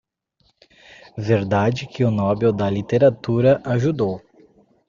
Verdade 1.29 1.85
que 1.85 2.03
o 2.03 2.09
Nobel 2.09 2.51
da 2.51 2.67
Literatura 2.67 3.61
ajudou 3.63 4.19